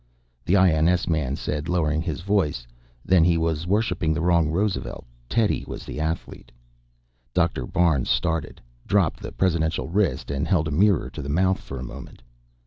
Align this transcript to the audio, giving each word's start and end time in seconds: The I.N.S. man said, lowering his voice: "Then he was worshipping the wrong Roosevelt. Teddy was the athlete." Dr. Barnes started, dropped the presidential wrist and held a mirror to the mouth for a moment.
The 0.45 0.57
I.N.S. 0.57 1.07
man 1.07 1.35
said, 1.35 1.69
lowering 1.69 2.01
his 2.01 2.21
voice: 2.21 2.65
"Then 3.05 3.23
he 3.23 3.37
was 3.37 3.67
worshipping 3.67 4.15
the 4.15 4.21
wrong 4.21 4.49
Roosevelt. 4.49 5.05
Teddy 5.29 5.63
was 5.67 5.85
the 5.85 5.99
athlete." 5.99 6.51
Dr. 7.35 7.67
Barnes 7.67 8.09
started, 8.09 8.59
dropped 8.87 9.19
the 9.21 9.31
presidential 9.31 9.89
wrist 9.89 10.31
and 10.31 10.47
held 10.47 10.67
a 10.67 10.71
mirror 10.71 11.11
to 11.11 11.21
the 11.21 11.29
mouth 11.29 11.59
for 11.59 11.77
a 11.79 11.83
moment. 11.83 12.23